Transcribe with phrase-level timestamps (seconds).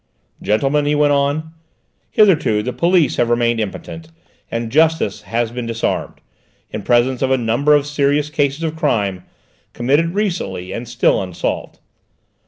[0.41, 1.53] "Gentlemen," he went on,
[2.09, 4.09] "hitherto the police have remained impotent,
[4.49, 6.15] and justice has been disarmed,
[6.71, 9.23] in presence of a number of serious cases of crime,
[9.73, 11.77] committed recently and still unsolved.